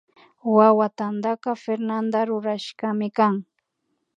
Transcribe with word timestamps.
Wawa 0.55 0.87
tantaka 0.97 1.49
Fernada 1.63 2.19
rurashkami 2.29 3.07
kan 3.17 3.33